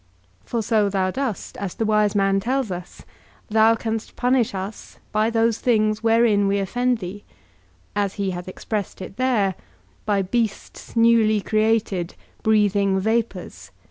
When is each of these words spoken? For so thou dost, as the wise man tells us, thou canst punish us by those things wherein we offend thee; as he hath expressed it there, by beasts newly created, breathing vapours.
For 0.43 0.63
so 0.63 0.89
thou 0.89 1.11
dost, 1.11 1.57
as 1.57 1.75
the 1.75 1.85
wise 1.85 2.15
man 2.15 2.39
tells 2.39 2.71
us, 2.71 3.03
thou 3.49 3.75
canst 3.75 4.15
punish 4.15 4.55
us 4.55 4.97
by 5.11 5.29
those 5.29 5.59
things 5.59 6.01
wherein 6.01 6.47
we 6.47 6.57
offend 6.57 6.97
thee; 6.97 7.23
as 7.95 8.15
he 8.15 8.31
hath 8.31 8.47
expressed 8.47 8.99
it 8.99 9.17
there, 9.17 9.53
by 10.07 10.23
beasts 10.23 10.95
newly 10.95 11.39
created, 11.39 12.15
breathing 12.41 12.99
vapours. 12.99 13.69